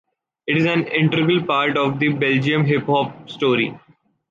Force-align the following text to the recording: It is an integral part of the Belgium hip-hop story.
It 0.47 0.57
is 0.57 0.65
an 0.65 0.87
integral 0.87 1.43
part 1.43 1.77
of 1.77 1.99
the 1.99 2.09
Belgium 2.11 2.65
hip-hop 2.65 3.29
story. 3.29 3.77